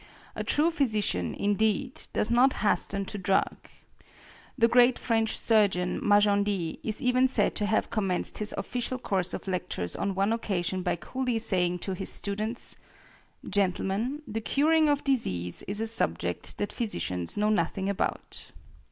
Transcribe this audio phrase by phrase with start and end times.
[0.35, 3.57] A true physician, indeed, does not hasten to drug.
[4.57, 9.47] The great French surgeon, Majendie, is even said to have commenced his official course of
[9.47, 12.77] lectures on one occasion by coolly saying to his students:
[13.47, 18.49] "Gentlemen, the curing of disease is a subject that physicians know nothing about."